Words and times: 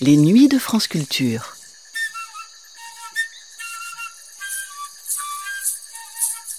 Les 0.00 0.16
nuits 0.16 0.48
de 0.48 0.58
France 0.58 0.88
Culture. 0.88 1.54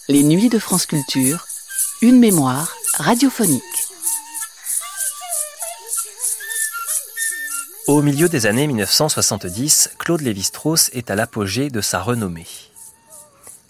Les 0.07 0.23
nuits 0.23 0.47
de 0.47 0.57
France 0.57 0.85
Culture, 0.85 1.45
une 2.01 2.17
mémoire 2.17 2.73
radiophonique. 2.93 3.61
Au 7.87 8.01
milieu 8.01 8.29
des 8.29 8.45
années 8.45 8.67
1970, 8.67 9.91
Claude 9.99 10.21
Lévi-Strauss 10.21 10.89
est 10.93 11.11
à 11.11 11.15
l'apogée 11.15 11.69
de 11.69 11.81
sa 11.81 11.99
renommée. 11.99 12.47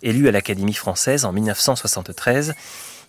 Élu 0.04 0.28
à 0.28 0.32
l'Académie 0.32 0.76
française 0.76 1.26
en 1.26 1.32
1973, 1.32 2.54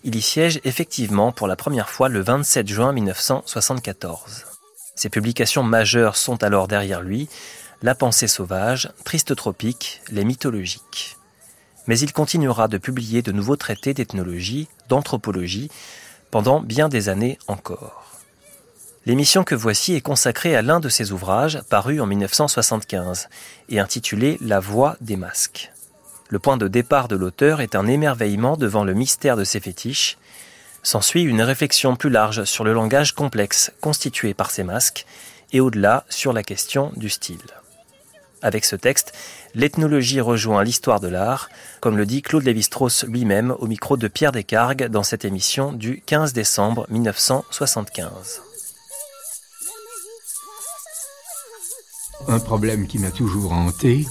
il 0.03 0.15
y 0.15 0.21
siège 0.23 0.59
effectivement 0.63 1.31
pour 1.31 1.47
la 1.47 1.55
première 1.55 1.89
fois 1.89 2.09
le 2.09 2.21
27 2.21 2.67
juin 2.67 2.93
1974. 2.93 4.46
Ses 4.97 5.09
publications 5.09 5.61
majeures 5.61 6.17
sont 6.17 6.43
alors 6.43 6.67
derrière 6.67 7.01
lui, 7.01 7.29
La 7.83 7.93
pensée 7.93 8.27
sauvage, 8.27 8.89
Triste 9.05 9.35
tropique, 9.35 10.01
Les 10.09 10.25
mythologiques. 10.25 11.17
Mais 11.85 11.99
il 11.99 12.11
continuera 12.11 12.67
de 12.67 12.79
publier 12.79 13.21
de 13.21 13.31
nouveaux 13.31 13.55
traités 13.55 13.93
d'ethnologie, 13.93 14.67
d'anthropologie, 14.89 15.69
pendant 16.31 16.59
bien 16.61 16.89
des 16.89 17.09
années 17.09 17.37
encore. 17.47 18.05
L'émission 19.05 19.43
que 19.43 19.53
voici 19.53 19.93
est 19.93 20.01
consacrée 20.01 20.55
à 20.55 20.63
l'un 20.63 20.79
de 20.79 20.89
ses 20.89 21.11
ouvrages, 21.11 21.61
paru 21.69 22.01
en 22.01 22.07
1975, 22.07 23.29
et 23.69 23.79
intitulé 23.79 24.39
La 24.41 24.59
voix 24.59 24.97
des 24.99 25.15
masques. 25.15 25.71
Le 26.29 26.39
point 26.39 26.57
de 26.57 26.67
départ 26.67 27.07
de 27.07 27.15
l'auteur 27.15 27.61
est 27.61 27.75
un 27.75 27.85
émerveillement 27.85 28.57
devant 28.57 28.83
le 28.83 28.95
mystère 28.95 29.37
de 29.37 29.43
ses 29.43 29.59
fétiches, 29.59 30.17
S'ensuit 30.87 31.23
une 31.23 31.41
réflexion 31.41 31.97
plus 31.97 32.09
large 32.09 32.45
sur 32.45 32.63
le 32.63 32.71
langage 32.71 33.11
complexe 33.11 33.73
constitué 33.81 34.33
par 34.33 34.51
ces 34.51 34.63
masques 34.63 35.05
et 35.51 35.59
au-delà 35.59 36.05
sur 36.07 36.31
la 36.31 36.43
question 36.43 36.93
du 36.95 37.09
style. 37.09 37.43
Avec 38.41 38.63
ce 38.63 38.77
texte, 38.77 39.11
l'ethnologie 39.53 40.21
rejoint 40.21 40.63
l'histoire 40.63 41.01
de 41.01 41.09
l'art, 41.09 41.49
comme 41.81 41.97
le 41.97 42.05
dit 42.05 42.21
Claude 42.21 42.45
Lévi-Strauss 42.45 43.03
lui-même 43.03 43.53
au 43.59 43.67
micro 43.67 43.97
de 43.97 44.07
Pierre 44.07 44.31
Descargues 44.31 44.85
dans 44.85 45.03
cette 45.03 45.25
émission 45.25 45.73
du 45.73 46.01
15 46.05 46.31
décembre 46.31 46.87
1975. 46.89 48.41
Un 52.29 52.39
problème 52.39 52.87
qui 52.87 52.97
m'a 52.97 53.11
toujours 53.11 53.51
hanté 53.51 54.07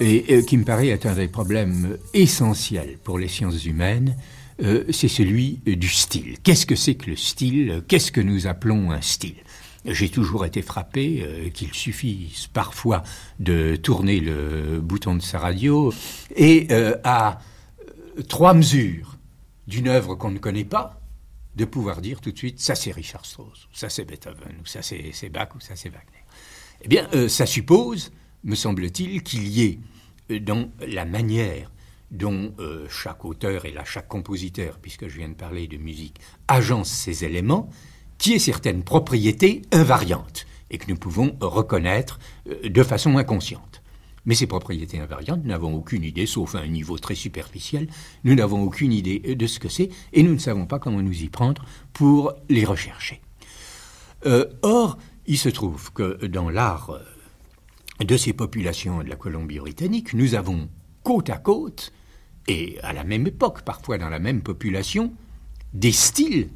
et 0.00 0.24
euh, 0.30 0.40
qui 0.40 0.56
me 0.56 0.64
paraît 0.64 0.88
être 0.88 1.04
un 1.04 1.14
des 1.14 1.28
problèmes 1.28 1.98
essentiels 2.14 2.96
pour 3.04 3.18
les 3.18 3.28
sciences 3.28 3.66
humaines, 3.66 4.16
euh, 4.62 4.84
c'est 4.90 5.08
celui 5.08 5.60
euh, 5.68 5.76
du 5.76 5.88
style. 5.88 6.38
Qu'est-ce 6.42 6.64
que 6.64 6.76
c'est 6.76 6.94
que 6.94 7.10
le 7.10 7.16
style? 7.16 7.82
Qu'est-ce 7.88 8.10
que 8.10 8.22
nous 8.22 8.46
appelons 8.46 8.90
un 8.90 9.02
style? 9.02 9.36
J'ai 9.84 10.08
toujours 10.08 10.46
été 10.46 10.62
frappé 10.62 11.22
euh, 11.22 11.50
qu'il 11.50 11.72
suffise 11.74 12.46
parfois 12.48 13.02
de 13.38 13.76
tourner 13.76 14.20
le 14.20 14.80
bouton 14.80 15.14
de 15.14 15.22
sa 15.22 15.38
radio 15.38 15.92
et 16.34 16.68
à 17.04 17.38
trois 18.28 18.54
mesures 18.54 19.18
d'une 19.68 19.88
œuvre 19.88 20.14
qu'on 20.14 20.30
ne 20.30 20.38
connaît 20.38 20.64
pas, 20.64 21.00
de 21.54 21.64
pouvoir 21.64 22.00
dire 22.00 22.20
tout 22.20 22.32
de 22.32 22.38
suite 22.38 22.58
ça 22.60 22.74
c'est 22.74 22.92
Richard 22.92 23.26
Strauss, 23.26 23.68
ça 23.72 23.90
c'est 23.90 24.04
Beethoven, 24.04 24.56
ou 24.62 24.66
ça 24.66 24.80
c'est 24.82 25.28
Bach, 25.28 25.54
ou 25.54 25.60
ça 25.60 25.76
c'est 25.76 25.90
Wagner. 25.90 26.24
Eh 26.82 26.88
bien, 26.88 27.08
ça 27.28 27.46
suppose, 27.46 28.10
me 28.44 28.54
semble-t-il, 28.54 29.22
qu'il 29.22 29.46
y 29.46 29.62
ait 30.30 30.40
dans 30.40 30.70
la 30.86 31.04
manière 31.04 31.70
dont 32.10 32.54
euh, 32.58 32.86
chaque 32.88 33.24
auteur 33.24 33.64
et 33.64 33.72
là 33.72 33.84
chaque 33.84 34.08
compositeur, 34.08 34.78
puisque 34.80 35.08
je 35.08 35.18
viens 35.18 35.28
de 35.28 35.34
parler 35.34 35.66
de 35.66 35.76
musique, 35.76 36.20
agence 36.48 36.88
ces 36.88 37.24
éléments, 37.24 37.68
qui 38.18 38.34
aient 38.34 38.38
certaines 38.38 38.82
propriétés 38.82 39.62
invariantes 39.72 40.46
et 40.70 40.78
que 40.78 40.90
nous 40.90 40.96
pouvons 40.96 41.36
reconnaître 41.40 42.18
euh, 42.48 42.68
de 42.68 42.82
façon 42.82 43.18
inconsciente. 43.18 43.82
Mais 44.24 44.34
ces 44.34 44.46
propriétés 44.46 44.98
invariantes, 44.98 45.42
nous 45.42 45.50
n'avons 45.50 45.74
aucune 45.74 46.02
idée, 46.02 46.26
sauf 46.26 46.56
à 46.56 46.58
un 46.58 46.66
niveau 46.66 46.98
très 46.98 47.14
superficiel, 47.14 47.88
nous 48.24 48.34
n'avons 48.34 48.62
aucune 48.62 48.92
idée 48.92 49.20
de 49.20 49.46
ce 49.46 49.60
que 49.60 49.68
c'est 49.68 49.88
et 50.12 50.22
nous 50.22 50.32
ne 50.32 50.38
savons 50.38 50.66
pas 50.66 50.80
comment 50.80 51.00
nous 51.00 51.22
y 51.22 51.28
prendre 51.28 51.64
pour 51.92 52.32
les 52.48 52.64
rechercher. 52.64 53.20
Euh, 54.26 54.46
or, 54.62 54.98
il 55.26 55.38
se 55.38 55.48
trouve 55.48 55.92
que 55.92 56.26
dans 56.26 56.50
l'art 56.50 56.98
de 58.00 58.16
ces 58.16 58.32
populations 58.32 59.02
de 59.02 59.08
la 59.08 59.16
Colombie-Britannique, 59.16 60.12
nous 60.12 60.34
avons 60.34 60.68
côte 61.04 61.30
à 61.30 61.38
côte, 61.38 61.92
et 62.48 62.78
à 62.82 62.92
la 62.92 63.04
même 63.04 63.26
époque, 63.26 63.62
parfois 63.62 63.98
dans 63.98 64.08
la 64.08 64.18
même 64.18 64.42
population, 64.42 65.12
des 65.72 65.92
styles 65.92 66.48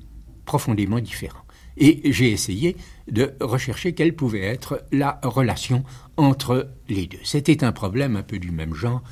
profondément 0.45 1.01
différents. 1.01 1.45
Et 1.77 2.13
j'ai 2.13 2.31
essayé 2.31 2.77
de 3.09 3.35
rechercher 3.41 3.95
quelle 3.95 4.15
pouvait 4.15 4.43
être 4.43 4.85
la 4.93 5.21
relation 5.23 5.85
entre 6.17 6.71
les 6.89 7.07
deux. 7.07 7.19
C'était 7.23 7.65
un 7.65 7.73
problème 7.73 8.17
un 8.17 8.23
peu 8.23 8.39
du 8.39 8.51
même 8.51 8.75
genre 8.75 9.03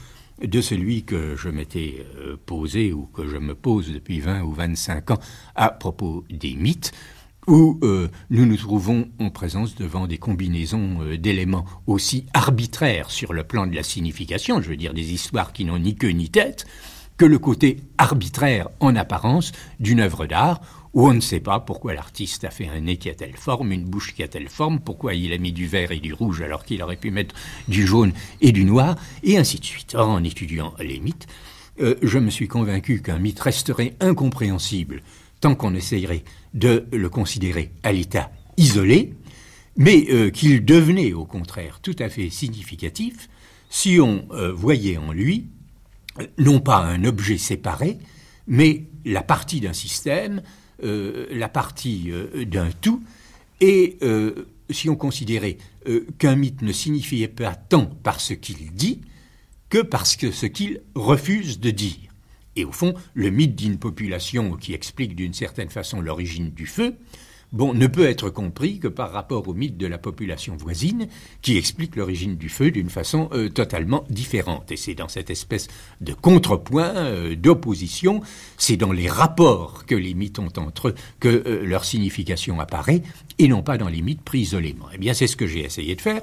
de 0.42 0.60
celui 0.60 1.04
que 1.04 1.34
je 1.36 1.48
m'étais 1.48 2.06
euh, 2.16 2.36
posé 2.46 2.92
ou 2.92 3.06
que 3.06 3.26
je 3.26 3.36
me 3.36 3.54
pose 3.54 3.92
depuis 3.92 4.20
20 4.20 4.42
ou 4.42 4.52
25 4.52 5.10
ans 5.12 5.18
à 5.56 5.70
propos 5.70 6.24
des 6.30 6.54
mythes 6.54 6.92
où 7.48 7.78
euh, 7.82 8.08
nous 8.28 8.44
nous 8.44 8.58
trouvons 8.58 9.08
en 9.18 9.30
présence 9.30 9.74
devant 9.74 10.06
des 10.06 10.18
combinaisons 10.18 10.98
euh, 11.00 11.16
d'éléments 11.16 11.64
aussi 11.86 12.26
arbitraires 12.34 13.10
sur 13.10 13.32
le 13.32 13.42
plan 13.42 13.66
de 13.66 13.74
la 13.74 13.82
signification, 13.82 14.60
je 14.60 14.68
veux 14.68 14.76
dire 14.76 14.92
des 14.92 15.14
histoires 15.14 15.54
qui 15.54 15.64
n'ont 15.64 15.78
ni 15.78 15.96
queue 15.96 16.10
ni 16.10 16.28
tête, 16.28 16.66
que 17.16 17.24
le 17.24 17.38
côté 17.38 17.78
arbitraire 17.96 18.68
en 18.80 18.94
apparence 18.94 19.52
d'une 19.80 20.00
œuvre 20.00 20.26
d'art, 20.26 20.60
où 20.92 21.08
on 21.08 21.14
ne 21.14 21.20
sait 21.20 21.40
pas 21.40 21.58
pourquoi 21.58 21.94
l'artiste 21.94 22.44
a 22.44 22.50
fait 22.50 22.68
un 22.68 22.80
nez 22.80 22.98
qui 22.98 23.08
a 23.08 23.14
telle 23.14 23.36
forme, 23.36 23.72
une 23.72 23.84
bouche 23.84 24.14
qui 24.14 24.22
a 24.22 24.28
telle 24.28 24.50
forme, 24.50 24.78
pourquoi 24.78 25.14
il 25.14 25.32
a 25.32 25.38
mis 25.38 25.52
du 25.52 25.66
vert 25.66 25.90
et 25.90 26.00
du 26.00 26.12
rouge 26.12 26.42
alors 26.42 26.64
qu'il 26.64 26.82
aurait 26.82 26.96
pu 26.96 27.10
mettre 27.10 27.34
du 27.66 27.86
jaune 27.86 28.12
et 28.42 28.52
du 28.52 28.64
noir, 28.64 28.96
et 29.22 29.38
ainsi 29.38 29.58
de 29.58 29.64
suite. 29.64 29.94
En 29.94 30.22
étudiant 30.22 30.74
les 30.80 31.00
mythes, 31.00 31.26
euh, 31.80 31.94
je 32.02 32.18
me 32.18 32.30
suis 32.30 32.48
convaincu 32.48 33.00
qu'un 33.00 33.18
mythe 33.18 33.40
resterait 33.40 33.94
incompréhensible 34.00 35.02
tant 35.40 35.54
qu'on 35.54 35.74
essayerait 35.74 36.24
de 36.54 36.86
le 36.92 37.08
considérer 37.08 37.72
à 37.82 37.92
l'état 37.92 38.30
isolé, 38.56 39.14
mais 39.76 40.06
euh, 40.10 40.30
qu'il 40.30 40.64
devenait 40.64 41.12
au 41.12 41.24
contraire 41.24 41.80
tout 41.80 41.96
à 41.98 42.08
fait 42.08 42.30
significatif 42.30 43.28
si 43.70 44.00
on 44.00 44.26
euh, 44.32 44.52
voyait 44.52 44.96
en 44.96 45.12
lui 45.12 45.46
euh, 46.18 46.26
non 46.38 46.60
pas 46.60 46.78
un 46.78 47.04
objet 47.04 47.38
séparé, 47.38 47.98
mais 48.46 48.84
la 49.04 49.22
partie 49.22 49.60
d'un 49.60 49.72
système, 49.72 50.42
la 50.80 51.48
partie 51.48 52.10
d'un 52.46 52.70
tout, 52.80 53.02
et 53.60 53.98
si 54.70 54.88
on 54.88 54.96
considérait 54.96 55.58
qu'un 56.18 56.36
mythe 56.36 56.62
ne 56.62 56.72
signifiait 56.72 57.28
pas 57.28 57.54
tant 57.54 57.86
par 57.86 58.20
ce 58.20 58.32
qu'il 58.34 58.72
dit 58.72 59.00
que 59.68 59.78
parce 59.78 60.16
ce 60.16 60.46
qu'il 60.46 60.80
refuse 60.94 61.60
de 61.60 61.70
dire. 61.70 62.07
Et 62.58 62.64
au 62.64 62.72
fond, 62.72 62.94
le 63.14 63.30
mythe 63.30 63.54
d'une 63.54 63.78
population 63.78 64.56
qui 64.56 64.74
explique 64.74 65.14
d'une 65.14 65.32
certaine 65.32 65.70
façon 65.70 66.00
l'origine 66.00 66.50
du 66.50 66.66
feu, 66.66 66.96
ne 67.52 67.86
peut 67.86 68.08
être 68.08 68.30
compris 68.30 68.80
que 68.80 68.88
par 68.88 69.12
rapport 69.12 69.46
au 69.46 69.54
mythe 69.54 69.76
de 69.76 69.86
la 69.86 69.96
population 69.96 70.56
voisine, 70.56 71.06
qui 71.40 71.56
explique 71.56 71.94
l'origine 71.94 72.36
du 72.36 72.48
feu 72.48 72.72
d'une 72.72 72.90
façon 72.90 73.30
euh, 73.32 73.48
totalement 73.48 74.04
différente. 74.10 74.72
Et 74.72 74.76
c'est 74.76 74.96
dans 74.96 75.06
cette 75.06 75.30
espèce 75.30 75.68
de 76.00 76.12
contrepoint, 76.14 76.96
euh, 76.96 77.36
d'opposition, 77.36 78.22
c'est 78.56 78.76
dans 78.76 78.92
les 78.92 79.08
rapports 79.08 79.86
que 79.86 79.94
les 79.94 80.14
mythes 80.14 80.40
ont 80.40 80.52
entre 80.56 80.88
eux 80.88 80.94
que 81.20 81.28
euh, 81.28 81.64
leur 81.64 81.84
signification 81.84 82.58
apparaît, 82.58 83.02
et 83.38 83.46
non 83.46 83.62
pas 83.62 83.78
dans 83.78 83.88
les 83.88 84.02
mythes 84.02 84.22
pris 84.22 84.40
isolément. 84.40 84.86
Eh 84.92 84.98
bien, 84.98 85.14
c'est 85.14 85.28
ce 85.28 85.36
que 85.36 85.46
j'ai 85.46 85.64
essayé 85.64 85.94
de 85.94 86.00
faire, 86.00 86.22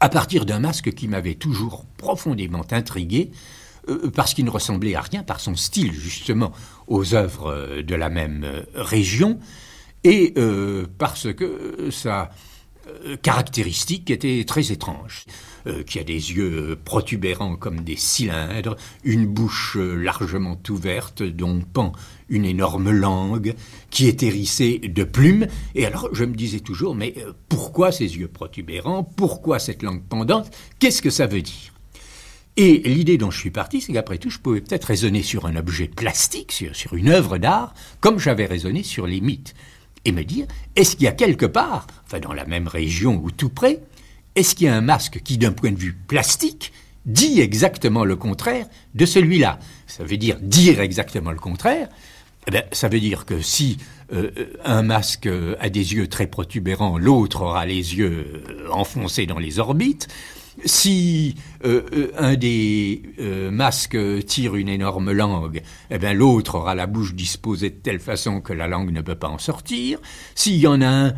à 0.00 0.08
partir 0.08 0.46
d'un 0.46 0.58
masque 0.58 0.92
qui 0.92 1.06
m'avait 1.06 1.36
toujours 1.36 1.84
profondément 1.96 2.66
intrigué, 2.72 3.30
parce 4.14 4.34
qu'il 4.34 4.44
ne 4.44 4.50
ressemblait 4.50 4.94
à 4.94 5.00
rien, 5.00 5.22
par 5.22 5.40
son 5.40 5.56
style 5.56 5.92
justement, 5.92 6.52
aux 6.86 7.14
œuvres 7.14 7.52
euh, 7.52 7.82
de 7.82 7.94
la 7.94 8.08
même 8.08 8.44
euh, 8.44 8.62
région, 8.74 9.38
et 10.04 10.34
parce 10.98 11.32
que 11.32 11.88
sa 11.92 12.30
caractéristique 13.22 14.10
était 14.10 14.42
très 14.44 14.72
étrange, 14.72 15.26
qui 15.86 16.00
a 16.00 16.02
des 16.02 16.32
yeux 16.32 16.76
protubérants 16.84 17.54
comme 17.54 17.82
des 17.82 17.94
cylindres, 17.94 18.76
une 19.04 19.26
bouche 19.26 19.76
largement 19.76 20.58
ouverte 20.70 21.22
dont 21.22 21.60
pend 21.60 21.92
une 22.28 22.44
énorme 22.44 22.90
langue, 22.90 23.54
qui 23.90 24.08
est 24.08 24.24
hérissée 24.24 24.80
de 24.80 25.04
plumes, 25.04 25.46
et 25.76 25.86
alors 25.86 26.08
je 26.12 26.24
me 26.24 26.34
disais 26.34 26.58
toujours, 26.58 26.96
mais 26.96 27.14
pourquoi 27.48 27.92
ces 27.92 28.16
yeux 28.16 28.26
protubérants, 28.26 29.04
pourquoi 29.04 29.60
cette 29.60 29.84
langue 29.84 30.02
pendante, 30.02 30.50
qu'est-ce 30.80 31.00
que 31.00 31.10
ça 31.10 31.28
veut 31.28 31.42
dire? 31.42 31.71
Et 32.56 32.78
l'idée 32.84 33.16
dont 33.16 33.30
je 33.30 33.38
suis 33.38 33.50
parti, 33.50 33.80
c'est 33.80 33.92
qu'après 33.92 34.18
tout, 34.18 34.28
je 34.28 34.38
pouvais 34.38 34.60
peut-être 34.60 34.84
raisonner 34.84 35.22
sur 35.22 35.46
un 35.46 35.56
objet 35.56 35.88
plastique, 35.88 36.52
sur, 36.52 36.94
une 36.94 37.08
œuvre 37.08 37.38
d'art, 37.38 37.74
comme 38.00 38.18
j'avais 38.18 38.46
raisonné 38.46 38.82
sur 38.82 39.06
les 39.06 39.20
mythes, 39.20 39.54
et 40.04 40.12
me 40.12 40.22
dire, 40.22 40.46
est-ce 40.76 40.96
qu'il 40.96 41.04
y 41.04 41.08
a 41.08 41.12
quelque 41.12 41.46
part, 41.46 41.86
enfin 42.04 42.20
dans 42.20 42.34
la 42.34 42.44
même 42.44 42.68
région 42.68 43.20
ou 43.22 43.30
tout 43.30 43.48
près, 43.48 43.80
est-ce 44.34 44.54
qu'il 44.54 44.66
y 44.66 44.70
a 44.70 44.74
un 44.74 44.82
masque 44.82 45.20
qui, 45.22 45.38
d'un 45.38 45.52
point 45.52 45.70
de 45.70 45.78
vue 45.78 45.94
plastique, 45.94 46.72
dit 47.06 47.40
exactement 47.40 48.04
le 48.04 48.16
contraire 48.16 48.66
de 48.94 49.06
celui-là? 49.06 49.58
Ça 49.86 50.04
veut 50.04 50.16
dire 50.16 50.36
dire 50.40 50.80
exactement 50.80 51.30
le 51.30 51.38
contraire, 51.38 51.88
eh 52.48 52.50
bien, 52.50 52.64
ça 52.72 52.88
veut 52.88 53.00
dire 53.00 53.24
que 53.24 53.40
si 53.40 53.78
euh, 54.12 54.30
un 54.64 54.82
masque 54.82 55.28
a 55.60 55.68
des 55.70 55.94
yeux 55.94 56.08
très 56.08 56.26
protubérants, 56.26 56.98
l'autre 56.98 57.42
aura 57.42 57.64
les 57.64 57.96
yeux 57.96 58.42
enfoncés 58.70 59.26
dans 59.26 59.38
les 59.38 59.58
orbites. 59.58 60.08
Si 60.64 61.34
euh, 61.64 61.82
euh, 61.94 62.10
un 62.18 62.34
des 62.34 63.02
euh, 63.18 63.50
masques 63.50 63.96
tire 64.26 64.54
une 64.54 64.68
énorme 64.68 65.10
langue, 65.12 65.62
eh 65.90 65.98
bien 65.98 66.12
l'autre 66.12 66.56
aura 66.56 66.74
la 66.74 66.86
bouche 66.86 67.14
disposée 67.14 67.70
de 67.70 67.76
telle 67.76 68.00
façon 68.00 68.40
que 68.40 68.52
la 68.52 68.68
langue 68.68 68.90
ne 68.92 69.00
peut 69.00 69.14
pas 69.14 69.28
en 69.28 69.38
sortir. 69.38 69.98
S'il 70.34 70.56
y 70.56 70.66
en 70.66 70.82
a 70.82 70.86
un 70.86 71.12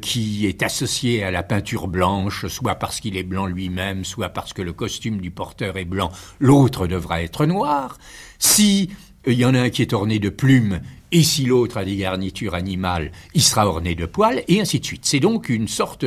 qui 0.00 0.46
est 0.46 0.62
associé 0.62 1.24
à 1.24 1.30
la 1.30 1.42
peinture 1.42 1.88
blanche, 1.88 2.46
soit 2.46 2.76
parce 2.76 3.00
qu'il 3.00 3.16
est 3.16 3.24
blanc 3.24 3.46
lui-même, 3.46 4.04
soit 4.04 4.28
parce 4.28 4.52
que 4.52 4.62
le 4.62 4.72
costume 4.72 5.20
du 5.20 5.30
porteur 5.30 5.76
est 5.76 5.84
blanc, 5.84 6.10
l'autre 6.38 6.86
devra 6.86 7.22
être 7.22 7.46
noir. 7.46 7.98
Si 8.38 8.90
il 9.26 9.34
y 9.34 9.44
en 9.44 9.54
a 9.54 9.60
un 9.60 9.70
qui 9.70 9.82
est 9.82 9.92
orné 9.92 10.20
de 10.20 10.28
plumes, 10.28 10.80
et 11.10 11.22
si 11.22 11.46
l'autre 11.46 11.78
a 11.78 11.84
des 11.84 11.96
garnitures 11.96 12.54
animales, 12.54 13.10
il 13.34 13.42
sera 13.42 13.66
orné 13.66 13.94
de 13.94 14.06
poils, 14.06 14.42
et 14.46 14.60
ainsi 14.60 14.80
de 14.80 14.84
suite. 14.84 15.04
C'est 15.04 15.20
donc 15.20 15.48
une 15.48 15.68
sorte 15.68 16.04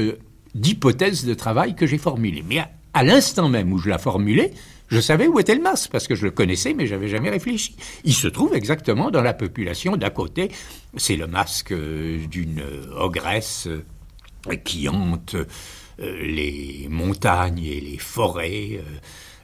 d'hypothèse 0.59 1.25
de 1.25 1.33
travail 1.33 1.75
que 1.75 1.87
j'ai 1.87 1.97
formulée. 1.97 2.43
Mais 2.47 2.63
à, 2.93 3.03
l'instant 3.03 3.49
même 3.49 3.71
où 3.71 3.77
je 3.77 3.89
la 3.89 3.97
formulais, 3.97 4.51
je 4.89 4.99
savais 4.99 5.27
où 5.27 5.39
était 5.39 5.55
le 5.55 5.61
masque, 5.61 5.91
parce 5.91 6.07
que 6.07 6.15
je 6.15 6.25
le 6.25 6.31
connaissais, 6.31 6.73
mais 6.73 6.87
j'avais 6.87 7.07
jamais 7.07 7.29
réfléchi. 7.29 7.75
Il 8.03 8.13
se 8.13 8.27
trouve 8.27 8.55
exactement 8.55 9.11
dans 9.11 9.21
la 9.21 9.33
population 9.33 9.97
d'à 9.97 10.09
côté. 10.09 10.51
C'est 10.97 11.15
le 11.15 11.27
masque 11.27 11.71
euh, 11.71 12.25
d'une 12.27 12.63
ogresse 12.97 13.67
euh, 13.67 14.55
qui 14.63 14.89
hante 14.89 15.35
euh, 15.35 15.45
les 15.99 16.87
montagnes 16.89 17.63
et 17.63 17.79
les 17.79 17.97
forêts 17.97 18.81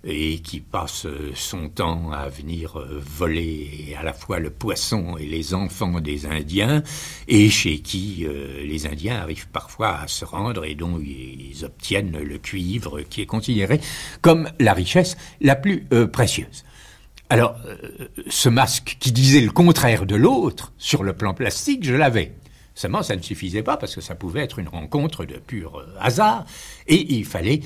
et 0.05 0.39
qui 0.39 0.59
passe 0.59 1.07
son 1.33 1.67
temps 1.67 2.11
à 2.11 2.29
venir 2.29 2.77
euh, 2.77 3.01
voler 3.03 3.95
à 3.99 4.03
la 4.03 4.13
fois 4.13 4.39
le 4.39 4.51
poisson 4.51 5.17
et 5.17 5.25
les 5.25 5.55
enfants 5.55 5.99
des 5.99 6.27
Indiens, 6.27 6.83
et 7.27 7.49
chez 7.49 7.79
qui 7.79 8.25
euh, 8.25 8.63
les 8.63 8.85
Indiens 8.85 9.19
arrivent 9.19 9.47
parfois 9.49 9.97
à 9.99 10.07
se 10.07 10.23
rendre 10.23 10.63
et 10.63 10.75
dont 10.75 10.99
ils 10.99 11.65
obtiennent 11.65 12.19
le 12.19 12.37
cuivre 12.37 13.01
qui 13.01 13.21
est 13.21 13.25
considéré 13.25 13.81
comme 14.21 14.49
la 14.59 14.73
richesse 14.73 15.17
la 15.41 15.55
plus 15.55 15.87
euh, 15.91 16.05
précieuse. 16.07 16.63
Alors, 17.31 17.55
ce 18.27 18.49
masque 18.49 18.97
qui 18.99 19.11
disait 19.11 19.41
le 19.41 19.49
contraire 19.49 20.05
de 20.05 20.13
l'autre, 20.13 20.73
sur 20.77 21.01
le 21.01 21.13
plan 21.13 21.33
plastique, 21.33 21.83
je 21.83 21.95
l'avais. 21.95 22.33
Seulement, 22.75 23.01
ça 23.01 23.15
ne 23.15 23.23
suffisait 23.23 23.63
pas 23.63 23.77
parce 23.77 23.95
que 23.95 24.01
ça 24.01 24.13
pouvait 24.13 24.41
être 24.41 24.59
une 24.59 24.67
rencontre 24.67 25.25
de 25.25 25.33
pur 25.33 25.83
hasard 25.99 26.45
et 26.85 27.15
il 27.15 27.25
fallait 27.25 27.61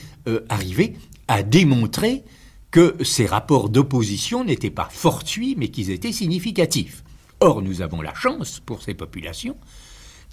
arriver 0.47 0.95
à 1.29 1.43
démontrer 1.43 2.23
que 2.71 2.97
ces 3.03 3.27
rapports 3.27 3.69
d'opposition 3.69 4.43
n'étaient 4.43 4.71
pas 4.71 4.89
fortuits, 4.91 5.55
mais 5.57 5.69
qu'ils 5.69 5.91
étaient 5.91 6.11
significatifs. 6.11 7.03
Or, 7.39 7.61
nous 7.61 7.81
avons 7.81 8.01
la 8.01 8.15
chance, 8.15 8.59
pour 8.59 8.81
ces 8.81 8.95
populations, 8.95 9.55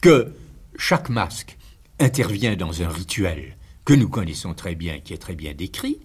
que 0.00 0.32
chaque 0.78 1.10
masque 1.10 1.58
intervient 2.00 2.56
dans 2.56 2.82
un 2.82 2.88
rituel 2.88 3.58
que 3.84 3.92
nous 3.92 4.08
connaissons 4.08 4.54
très 4.54 4.74
bien, 4.74 4.98
qui 4.98 5.12
est 5.12 5.18
très 5.18 5.34
bien 5.34 5.52
décrit, 5.52 6.00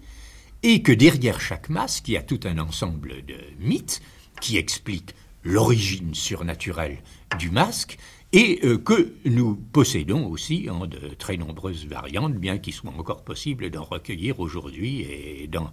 et 0.62 0.82
que 0.82 0.92
derrière 0.92 1.40
chaque 1.40 1.70
masque, 1.70 2.08
il 2.08 2.12
y 2.12 2.16
a 2.18 2.22
tout 2.22 2.40
un 2.44 2.58
ensemble 2.58 3.24
de 3.26 3.36
mythes 3.58 4.02
qui 4.42 4.58
expliquent 4.58 5.14
l'origine 5.42 6.14
surnaturelle 6.14 6.98
du 7.38 7.50
masque 7.50 7.96
et 8.32 8.60
euh, 8.64 8.78
que 8.78 9.12
nous 9.26 9.54
possédons 9.54 10.26
aussi 10.26 10.68
en 10.70 10.86
de 10.86 10.98
très 11.18 11.36
nombreuses 11.36 11.86
variantes, 11.86 12.34
bien 12.34 12.58
qu'il 12.58 12.72
soit 12.72 12.92
encore 12.96 13.22
possible 13.22 13.70
d'en 13.70 13.84
recueillir 13.84 14.40
aujourd'hui. 14.40 15.02
Et 15.02 15.48
dans 15.48 15.70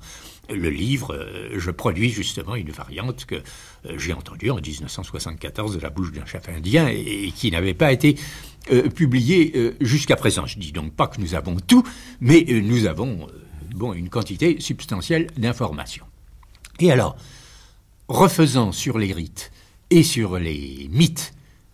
le 0.49 0.69
livre, 0.69 1.15
euh, 1.15 1.57
je 1.57 1.71
produis 1.71 2.09
justement 2.09 2.55
une 2.55 2.71
variante 2.71 3.25
que 3.25 3.35
euh, 3.35 3.97
j'ai 3.97 4.11
entendue 4.11 4.49
en 4.49 4.57
1974 4.57 5.75
de 5.75 5.79
la 5.79 5.89
bouche 5.89 6.11
d'un 6.11 6.25
chef 6.25 6.49
indien 6.49 6.89
et, 6.89 7.31
qui 7.35 7.49
n'avait 7.51 7.73
pas 7.73 7.91
été 7.91 8.15
publiée 8.93 9.73
jusqu'à 9.79 10.15
présent. 10.15 10.45
Je 10.45 10.59
dis 10.59 10.71
donc 10.71 10.93
pas 10.93 11.07
que 11.07 11.19
nous 11.19 11.33
avons 11.33 11.55
tout, 11.55 11.83
mais 12.19 12.45
nous 12.49 12.85
avons 12.85 13.25
bon, 13.73 13.93
une 13.93 14.09
quantité 14.09 14.59
substantielle 14.59 15.27
d'informations. 15.37 16.05
Et 16.79 16.91
alors, 16.91 17.15
refaisant 18.09 18.71
sur 18.71 18.99
les 18.99 19.13
rites 19.13 19.51
et 19.89 20.03
sur 20.03 20.37
les 20.37 20.87
mythes 20.91 21.33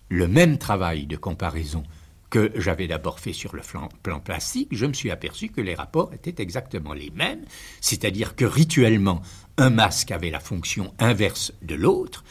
le 0.09 0.27
même 0.27 0.57
travail 0.57 1.05
de 1.05 1.17
comparaison 1.17 1.83
que 2.29 2.51
j'avais 2.55 2.87
d'abord 2.87 3.19
fait 3.19 3.33
sur 3.33 3.55
le 3.55 3.61
plan 4.03 4.19
plastique, 4.19 4.69
je 4.71 4.85
me 4.85 4.93
suis 4.93 5.11
aperçu 5.11 5.49
que 5.49 5.61
les 5.61 5.75
rapports 5.75 6.13
étaient 6.13 6.41
exactement 6.41 6.93
les 6.93 7.09
mêmes, 7.11 7.45
c'est-à-dire 7.81 8.35
que 8.35 8.45
rituellement, 8.45 9.21
un 9.57 9.69
masque 9.69 10.11
avait 10.11 10.31
la 10.31 10.39
fonction 10.39 10.93
inverse 10.99 11.53
de 11.61 11.75
l'autre, 11.75 12.23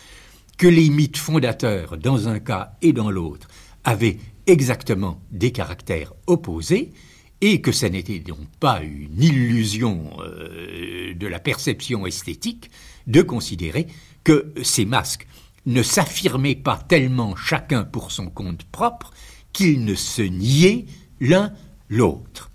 que 0.59 0.67
les 0.67 0.91
mythes 0.91 1.17
fondateurs, 1.17 1.97
dans 1.97 2.29
un 2.29 2.39
cas 2.39 2.73
et 2.83 2.93
dans 2.93 3.11
l'autre, 3.11 3.49
avaient 3.85 4.19
exactement 4.47 5.21
des 5.31 5.53
caractères 5.53 6.13
opposés, 6.27 6.93
et 7.41 7.61
que 7.61 7.73
ce 7.73 7.87
n'était 7.87 8.21
donc 8.21 8.49
pas 8.61 8.83
une 8.83 9.23
illusion 9.23 10.11
euh, 10.21 11.15
de 11.15 11.27
la 11.27 11.39
perception 11.39 12.07
esthétique 12.07 12.71
de 13.07 13.23
considérer 13.23 13.87
que 14.23 14.53
ces 14.63 14.87
masques 14.87 15.27
ne 15.67 15.83
s'affirmaient 15.83 16.55
pas 16.55 16.77
tellement 16.77 17.37
chacun 17.37 17.85
pour 17.85 18.13
son 18.13 18.27
compte 18.27 18.65
propre 18.65 19.13
qu'ils 19.53 19.85
ne 19.85 19.95
se 19.95 20.23
niaient 20.23 20.87
l'un 21.21 21.53
l'autre. 21.89 22.51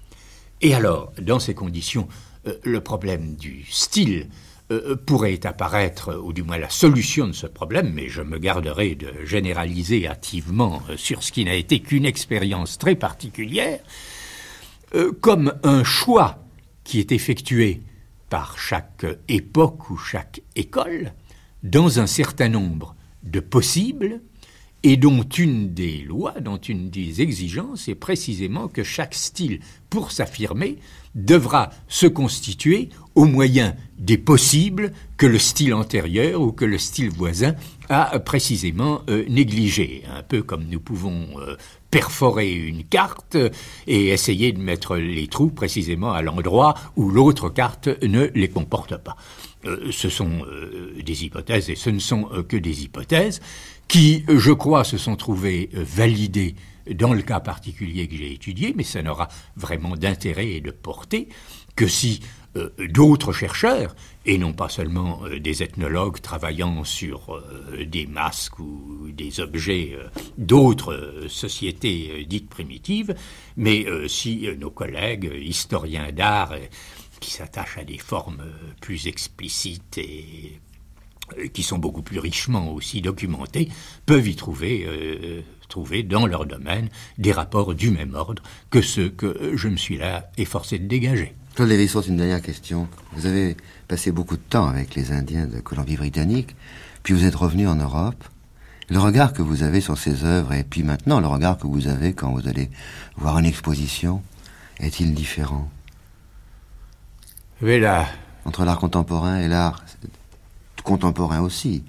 Et 0.62 0.74
alors, 0.74 1.14
dans 1.22 1.40
ces 1.40 1.54
conditions, 1.54 2.08
euh, 2.48 2.54
le 2.64 2.82
problème 2.82 3.36
du 3.36 3.66
style 3.70 4.30
euh, 4.72 4.96
pourrait 4.96 5.46
apparaître, 5.46 6.22
ou 6.22 6.34
du 6.34 6.44
moins 6.44 6.58
la 6.58 6.70
solution 6.70 7.28
de 7.28 7.34
ce 7.34 7.48
problème, 7.48 7.92
mais 7.94 8.10
je 8.10 8.22
me 8.22 8.38
garderai 8.38 8.96
de 8.96 9.26
généraliser 9.26 10.08
hâtivement 10.08 10.82
euh, 10.90 10.98
sur 10.98 11.24
ce 11.24 11.32
qui 11.32 11.46
n'a 11.46 11.56
été 11.56 11.80
qu'une 11.80 12.06
expérience 12.06 12.78
très 12.78 12.96
particulière, 12.96 13.80
comme 15.22 15.54
un 15.62 15.84
choix 15.84 16.44
qui 16.84 17.00
est 17.00 17.12
effectué 17.12 17.84
par 18.28 18.58
chaque 18.58 19.06
époque 19.28 19.92
ou 19.92 19.98
chaque 19.98 20.42
école 20.56 21.14
dans 21.62 22.00
un 22.00 22.08
certain 22.08 22.50
nombre 22.50 22.96
de 23.24 23.40
possibles 23.40 24.22
et 24.84 24.96
dont 24.96 25.24
une 25.24 25.74
des 25.74 26.00
lois, 26.00 26.40
dont 26.40 26.58
une 26.58 26.90
des 26.90 27.22
exigences 27.22 27.90
est 27.90 27.96
précisément 27.96 28.68
que 28.68 28.84
chaque 28.84 29.14
style, 29.14 29.60
pour 29.90 30.12
s'affirmer, 30.12 30.78
devra 31.16 31.72
se 31.88 32.08
constituer 32.08 32.90
au 33.16 33.26
moyen 33.26 33.76
des 33.98 34.18
possibles 34.18 34.94
que 35.18 35.26
le 35.26 35.40
style 35.40 35.74
antérieur 35.74 36.42
ou 36.42 36.52
que 36.52 36.66
le 36.66 36.78
style 36.78 37.10
voisin 37.10 37.56
a 37.90 38.20
précisément 38.20 39.02
euh, 39.10 39.26
négligé. 39.28 40.04
Un 40.16 40.24
peu 40.24 40.44
comme 40.44 40.66
nous 40.66 40.80
pouvons 40.80 41.28
euh, 41.40 41.58
perforer 41.92 42.52
une 42.52 42.84
carte 42.84 43.38
et 43.88 44.10
essayer 44.10 44.52
de 44.52 44.60
mettre 44.60 44.98
les 44.98 45.28
trous 45.28 45.50
précisément 45.50 46.12
à 46.12 46.22
l'endroit 46.22 46.76
où 46.96 47.10
l'autre 47.10 47.50
carte 47.50 47.90
ne 48.04 48.30
les 48.36 48.50
comporte 48.50 48.98
pas. 48.98 49.16
Euh, 49.66 49.92
ce 49.92 50.08
sont 50.08 50.46
euh, 50.46 50.94
des 51.04 51.26
hypothèses 51.26 51.70
et 51.70 51.76
ce 51.76 51.90
ne 51.90 52.00
sont 52.00 52.30
euh, 52.32 52.44
que 52.44 52.56
des 52.56 52.84
hypothèses 52.84 53.42
qui, 53.88 54.24
je 54.30 54.52
crois, 54.52 54.84
se 54.84 54.98
sont 54.98 55.16
trouvées 55.16 55.70
validées 55.74 56.56
dans 56.94 57.14
le 57.14 57.22
cas 57.24 57.40
particulier 57.40 58.08
que 58.08 58.16
j'ai 58.16 58.32
étudié, 58.32 58.74
mais 58.76 58.84
ça 58.84 59.02
n'aura 59.02 59.28
vraiment 59.58 59.96
d'intérêt 59.96 60.48
et 60.48 60.62
de 60.62 60.72
portée 60.72 61.28
que 61.76 61.88
si 61.88 62.22
d'autres 62.90 63.32
chercheurs, 63.32 63.96
et 64.26 64.38
non 64.38 64.54
pas 64.54 64.70
seulement 64.70 65.22
des 65.40 65.64
ethnologues 65.64 66.20
travaillant 66.20 66.84
sur 66.84 67.42
des 67.86 68.08
masques 68.08 68.60
ou 68.60 69.10
des 69.12 69.40
objets 69.40 69.98
d'autres 70.38 71.26
sociétés 71.28 72.26
dites 72.28 72.50
primitives, 72.50 73.16
mais 73.56 73.86
si 74.08 74.48
nos 74.60 74.72
collègues 74.72 75.32
historiens 75.42 76.12
d'art 76.12 76.54
qui 77.20 77.32
s'attachent 77.32 77.78
à 77.78 77.84
des 77.84 77.98
formes 77.98 78.42
euh, 78.42 78.74
plus 78.82 79.08
explicites 79.08 79.98
et 79.98 80.60
euh, 81.38 81.48
qui 81.48 81.64
sont 81.64 81.78
beaucoup 81.78 82.02
plus 82.02 82.20
richement 82.20 82.74
aussi 82.74 83.02
documentées, 83.02 83.70
peuvent 84.06 84.28
y 84.28 84.36
trouver, 84.36 84.86
euh, 84.88 85.42
trouver 85.68 86.04
dans 86.04 86.26
leur 86.26 86.46
domaine 86.46 86.90
des 87.18 87.32
rapports 87.32 87.76
du 87.76 87.92
même 87.92 88.16
ordre 88.16 88.42
que 88.70 88.82
ceux 88.82 89.10
que 89.10 89.56
je 89.56 89.68
me 89.68 89.78
suis 89.78 89.98
là 89.98 90.32
efforcé 90.38 90.80
de 90.80 90.88
dégager. 90.88 91.36
Claude 91.60 91.72
lévi 91.72 91.92
une 92.08 92.16
dernière 92.16 92.42
question. 92.42 92.88
Vous 93.12 93.26
avez 93.26 93.58
passé 93.90 94.14
beaucoup 94.14 94.38
de 94.38 94.42
temps 94.42 94.70
avec 94.70 94.96
les 94.96 95.12
Indiens 95.12 95.46
de 95.46 95.60
Colombie-Britannique, 95.60 96.56
puis 97.04 97.14
vous 97.14 97.26
êtes 97.26 97.36
revenu 97.36 97.68
en 97.68 97.76
Europe. 97.76 98.24
Le 98.88 98.98
regard 98.98 99.34
que 99.34 99.42
vous 99.42 99.62
avez 99.62 99.82
sur 99.82 99.98
ces 99.98 100.24
œuvres, 100.24 100.54
et 100.54 100.64
puis 100.64 100.84
maintenant 100.84 101.20
le 101.20 101.28
regard 101.28 101.58
que 101.58 101.68
vous 101.68 101.90
avez 101.90 102.14
quand 102.14 102.32
vous 102.32 102.48
allez 102.48 102.70
voir 103.18 103.38
une 103.40 103.46
exposition, 103.46 104.22
est-il 104.80 105.14
différent? 105.14 105.70
Entre 108.46 108.64
l'art 108.64 108.80
contemporain 108.80 109.42
et 109.42 109.50
l'art 109.50 109.84
contemporain 110.86 111.42
aussi. 111.42 111.84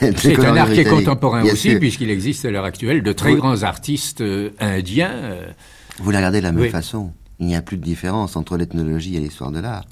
C'est 0.00 0.38
un 0.38 0.56
art 0.56 0.72
qui 0.72 0.80
est 0.80 0.84
contemporain 0.84 1.42
aussi, 1.42 1.78
puisqu'il 1.78 2.08
existe 2.08 2.46
à 2.46 2.50
l'heure 2.50 2.64
actuelle 2.64 3.02
de 3.02 3.12
très 3.12 3.34
grands 3.34 3.64
artistes 3.64 4.22
euh, 4.22 4.48
indiens. 4.58 5.12
Euh. 5.12 5.46
Vous 5.98 6.10
la 6.10 6.20
regardez 6.20 6.38
de 6.38 6.44
la 6.44 6.52
même 6.52 6.70
façon. 6.70 7.12
Il 7.40 7.46
n'y 7.46 7.56
a 7.56 7.62
plus 7.62 7.76
de 7.76 7.84
différence 7.84 8.36
entre 8.36 8.56
l'ethnologie 8.56 9.16
et 9.16 9.20
l'histoire 9.20 9.50
de 9.50 9.60
l'art. 9.60 9.84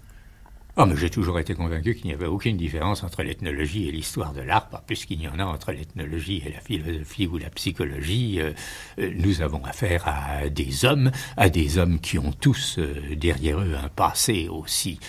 Oh, 0.78 0.84
mais 0.84 0.94
j'ai 0.94 1.08
toujours 1.08 1.40
été 1.40 1.54
convaincu 1.54 1.94
qu'il 1.94 2.08
n'y 2.08 2.12
avait 2.12 2.26
aucune 2.26 2.58
différence 2.58 3.02
entre 3.02 3.22
l'ethnologie 3.22 3.88
et 3.88 3.92
l'histoire 3.92 4.34
de 4.34 4.42
l'art, 4.42 4.68
pas 4.68 4.84
plus 4.86 5.06
qu'il 5.06 5.22
y 5.22 5.26
en 5.26 5.38
a 5.38 5.44
entre 5.44 5.72
l'ethnologie 5.72 6.42
et 6.44 6.52
la 6.52 6.60
philosophie 6.60 7.26
ou 7.26 7.38
la 7.38 7.48
psychologie. 7.48 8.40
Euh, 8.40 8.52
euh, 8.98 9.10
nous 9.16 9.40
avons 9.40 9.64
affaire 9.64 10.02
à 10.06 10.50
des 10.50 10.84
hommes, 10.84 11.12
à 11.38 11.48
des 11.48 11.78
hommes 11.78 11.98
qui 11.98 12.18
ont 12.18 12.30
tous 12.30 12.76
euh, 12.78 13.16
derrière 13.16 13.58
eux 13.58 13.74
un 13.82 13.88
passé 13.88 14.48
aussi 14.50 15.00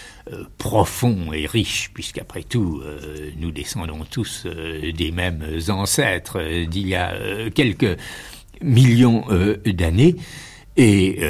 profond 0.58 1.34
et 1.34 1.46
riche, 1.46 1.92
puisqu'après 1.94 2.44
tout, 2.44 2.82
nous 3.38 3.52
descendons 3.52 4.04
tous 4.10 4.46
des 4.46 5.12
mêmes 5.12 5.46
ancêtres 5.70 6.66
d'il 6.66 6.88
y 6.88 6.96
a 6.96 7.50
quelques 7.50 7.98
millions 8.62 9.26
d'années. 9.66 10.18
Et 10.76 11.22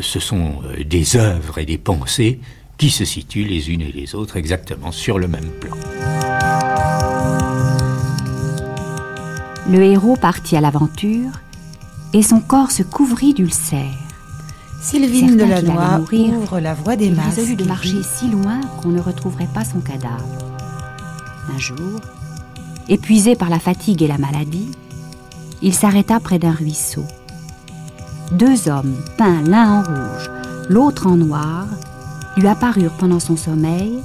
ce 0.00 0.20
sont 0.20 0.62
des 0.84 1.16
œuvres 1.16 1.58
et 1.58 1.66
des 1.66 1.78
pensées 1.78 2.40
qui 2.78 2.90
se 2.90 3.04
situent 3.04 3.44
les 3.44 3.70
unes 3.70 3.82
et 3.82 3.92
les 3.92 4.14
autres 4.14 4.36
exactement 4.36 4.92
sur 4.92 5.18
le 5.18 5.28
même 5.28 5.50
plan. 5.60 5.76
Le 9.70 9.82
héros 9.82 10.16
partit 10.16 10.56
à 10.56 10.60
l'aventure 10.60 11.30
et 12.12 12.22
son 12.22 12.40
corps 12.40 12.70
se 12.70 12.82
couvrit 12.82 13.34
d'ulcères. 13.34 13.98
Sylvine 14.80 15.36
de 15.36 15.44
la 15.44 15.62
Noix 15.62 16.00
ouvre 16.12 16.60
la 16.60 16.74
voie 16.74 16.96
des 16.96 17.10
masses. 17.10 17.38
Il 17.38 17.56
de 17.56 17.64
marcher 17.64 18.02
si 18.02 18.28
loin 18.28 18.60
qu'on 18.82 18.90
ne 18.90 19.00
retrouverait 19.00 19.48
pas 19.52 19.64
son 19.64 19.80
cadavre. 19.80 20.28
Un 21.54 21.58
jour, 21.58 22.00
épuisé 22.88 23.34
par 23.34 23.48
la 23.48 23.58
fatigue 23.58 24.02
et 24.02 24.06
la 24.06 24.18
maladie, 24.18 24.70
il 25.62 25.74
s'arrêta 25.74 26.20
près 26.20 26.38
d'un 26.38 26.52
ruisseau. 26.52 27.04
Deux 28.32 28.68
hommes, 28.68 28.96
peints 29.18 29.42
l'un 29.42 29.80
en 29.80 29.82
rouge, 29.82 30.30
l'autre 30.68 31.06
en 31.06 31.16
noir, 31.16 31.66
lui 32.36 32.48
apparurent 32.48 32.96
pendant 32.98 33.20
son 33.20 33.36
sommeil 33.36 33.98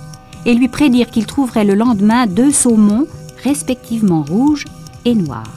et 0.45 0.53
lui 0.53 0.67
prédirent 0.67 1.09
qu'il 1.09 1.25
trouverait 1.25 1.63
le 1.63 1.75
lendemain 1.75 2.27
deux 2.27 2.51
saumons, 2.51 3.07
respectivement 3.43 4.23
rouges 4.23 4.65
et 5.05 5.15
noirs. 5.15 5.53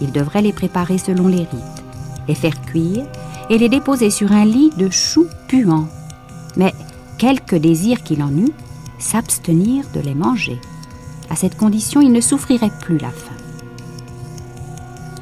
Il 0.00 0.12
devrait 0.12 0.42
les 0.42 0.52
préparer 0.52 0.98
selon 0.98 1.28
les 1.28 1.38
rites, 1.38 1.82
les 2.28 2.34
faire 2.34 2.60
cuire 2.62 3.06
et 3.48 3.58
les 3.58 3.68
déposer 3.68 4.10
sur 4.10 4.32
un 4.32 4.44
lit 4.44 4.70
de 4.76 4.90
choux 4.90 5.26
puants. 5.48 5.88
Mais, 6.56 6.74
quelque 7.18 7.56
désir 7.56 8.02
qu'il 8.02 8.22
en 8.22 8.36
eût, 8.36 8.52
s'abstenir 8.98 9.84
de 9.94 10.00
les 10.00 10.14
manger. 10.14 10.60
À 11.30 11.36
cette 11.36 11.56
condition, 11.56 12.00
il 12.00 12.12
ne 12.12 12.20
souffrirait 12.20 12.72
plus 12.80 12.98
la 12.98 13.10
faim. 13.10 13.43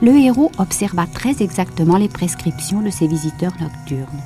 Le 0.03 0.17
héros 0.17 0.51
observa 0.59 1.07
très 1.07 1.43
exactement 1.43 1.97
les 1.97 2.09
prescriptions 2.09 2.83
de 2.83 2.91
ses 2.91 3.07
visiteurs 3.07 3.55
nocturnes. 3.61 4.21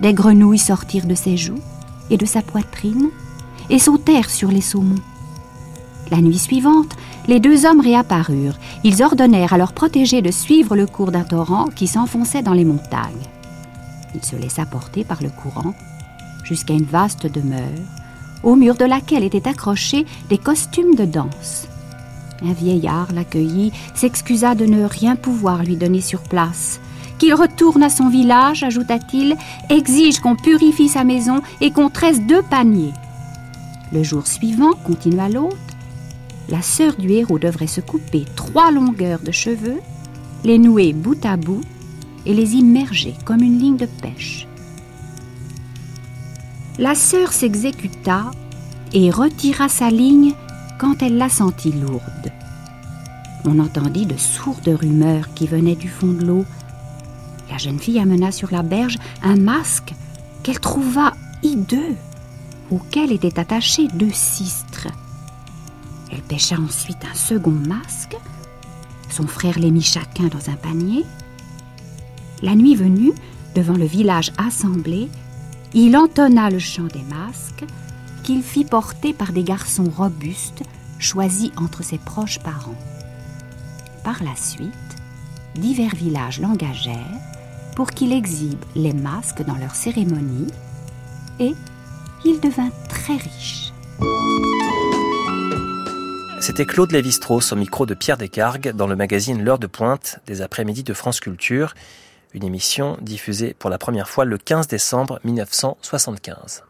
Des 0.00 0.14
grenouilles 0.14 0.58
sortirent 0.58 1.06
de 1.06 1.14
ses 1.14 1.36
joues 1.36 1.60
et 2.08 2.16
de 2.16 2.24
sa 2.24 2.40
poitrine 2.40 3.10
et 3.68 3.78
sautèrent 3.78 4.30
sur 4.30 4.50
les 4.50 4.62
saumons. 4.62 5.02
La 6.10 6.22
nuit 6.22 6.38
suivante, 6.38 6.96
les 7.28 7.38
deux 7.38 7.66
hommes 7.66 7.82
réapparurent. 7.82 8.58
Ils 8.82 9.02
ordonnèrent 9.02 9.52
à 9.52 9.58
leurs 9.58 9.74
protégés 9.74 10.22
de 10.22 10.30
suivre 10.30 10.74
le 10.74 10.86
cours 10.86 11.12
d'un 11.12 11.22
torrent 11.22 11.66
qui 11.66 11.86
s'enfonçait 11.86 12.42
dans 12.42 12.54
les 12.54 12.64
montagnes. 12.64 13.28
Il 14.14 14.24
se 14.24 14.36
laissa 14.36 14.64
porter 14.64 15.04
par 15.04 15.22
le 15.22 15.28
courant 15.28 15.74
jusqu'à 16.44 16.74
une 16.74 16.84
vaste 16.84 17.26
demeure, 17.26 17.60
au 18.42 18.56
mur 18.56 18.74
de 18.74 18.86
laquelle 18.86 19.22
étaient 19.22 19.46
accrochés 19.46 20.06
des 20.30 20.38
costumes 20.38 20.94
de 20.94 21.04
danse. 21.04 21.68
Un 22.42 22.52
vieillard 22.52 23.12
l'accueillit, 23.12 23.72
s'excusa 23.94 24.54
de 24.54 24.64
ne 24.64 24.84
rien 24.84 25.16
pouvoir 25.16 25.62
lui 25.62 25.76
donner 25.76 26.00
sur 26.00 26.22
place, 26.22 26.80
qu'il 27.18 27.34
retourne 27.34 27.82
à 27.82 27.90
son 27.90 28.08
village, 28.08 28.62
ajouta-t-il, 28.62 29.36
exige 29.68 30.20
qu'on 30.20 30.36
purifie 30.36 30.88
sa 30.88 31.04
maison 31.04 31.42
et 31.60 31.70
qu'on 31.70 31.90
tresse 31.90 32.20
deux 32.22 32.42
paniers. 32.42 32.94
Le 33.92 34.02
jour 34.02 34.26
suivant, 34.26 34.72
continua 34.84 35.28
l'hôte, 35.28 35.56
la 36.48 36.62
sœur 36.62 36.96
du 36.96 37.10
héros 37.12 37.38
devrait 37.38 37.66
se 37.66 37.80
couper 37.80 38.24
trois 38.36 38.70
longueurs 38.70 39.20
de 39.20 39.32
cheveux, 39.32 39.80
les 40.44 40.58
nouer 40.58 40.92
bout 40.92 41.24
à 41.24 41.36
bout 41.36 41.62
et 42.26 42.34
les 42.34 42.54
immerger 42.54 43.14
comme 43.24 43.42
une 43.42 43.58
ligne 43.58 43.76
de 43.76 43.86
pêche. 43.86 44.46
La 46.78 46.94
sœur 46.94 47.32
s'exécuta 47.32 48.30
et 48.92 49.10
retira 49.10 49.68
sa 49.68 49.90
ligne 49.90 50.32
quand 50.80 51.02
elle 51.02 51.18
la 51.18 51.28
sentit 51.28 51.72
lourde. 51.72 52.32
On 53.44 53.58
entendit 53.58 54.06
de 54.06 54.16
sourdes 54.16 54.66
rumeurs 54.68 55.34
qui 55.34 55.46
venaient 55.46 55.76
du 55.76 55.88
fond 55.88 56.12
de 56.12 56.24
l'eau 56.24 56.44
la 57.50 57.58
jeune 57.58 57.78
fille 57.78 57.98
amena 57.98 58.32
sur 58.32 58.50
la 58.50 58.62
berge 58.62 58.96
un 59.22 59.36
masque 59.36 59.92
qu'elle 60.42 60.60
trouva 60.60 61.12
hideux, 61.42 61.96
auquel 62.70 63.12
étaient 63.12 63.38
attachés 63.38 63.88
deux 63.88 64.12
cistres. 64.12 64.86
Elle 66.12 66.22
pêcha 66.22 66.56
ensuite 66.56 67.04
un 67.10 67.14
second 67.14 67.50
masque. 67.50 68.16
Son 69.10 69.26
frère 69.26 69.58
les 69.58 69.72
mit 69.72 69.82
chacun 69.82 70.28
dans 70.28 70.48
un 70.48 70.54
panier. 70.54 71.04
La 72.40 72.54
nuit 72.54 72.76
venue, 72.76 73.12
devant 73.54 73.76
le 73.76 73.84
village 73.84 74.32
assemblé, 74.38 75.08
il 75.74 75.96
entonna 75.96 76.50
le 76.50 76.60
chant 76.60 76.84
des 76.86 77.02
masques 77.02 77.66
qu'il 78.22 78.42
fit 78.42 78.64
porter 78.64 79.12
par 79.12 79.32
des 79.32 79.44
garçons 79.44 79.90
robustes 79.90 80.62
choisis 80.98 81.50
entre 81.56 81.82
ses 81.82 81.98
proches 81.98 82.38
parents. 82.40 82.78
Par 84.04 84.22
la 84.22 84.36
suite, 84.36 84.72
divers 85.54 85.94
villages 85.94 86.40
l'engagèrent 86.40 86.96
pour 87.76 87.90
qu'il 87.90 88.12
exhibe 88.12 88.62
les 88.74 88.92
masques 88.92 89.42
dans 89.44 89.56
leurs 89.56 89.74
cérémonies 89.74 90.52
et 91.38 91.54
il 92.24 92.40
devint 92.40 92.70
très 92.88 93.16
riche. 93.16 93.72
C'était 96.40 96.66
Claude 96.66 96.92
Lévi-Strauss 96.92 97.52
au 97.52 97.56
micro 97.56 97.86
de 97.86 97.94
Pierre 97.94 98.16
Descargues 98.16 98.72
dans 98.72 98.86
le 98.86 98.96
magazine 98.96 99.42
L'heure 99.42 99.58
de 99.58 99.66
pointe 99.66 100.20
des 100.26 100.42
après-midi 100.42 100.82
de 100.82 100.94
France 100.94 101.20
Culture, 101.20 101.74
une 102.32 102.44
émission 102.44 102.96
diffusée 103.02 103.54
pour 103.58 103.70
la 103.70 103.78
première 103.78 104.08
fois 104.08 104.24
le 104.24 104.38
15 104.38 104.66
décembre 104.66 105.20
1975. 105.24 106.64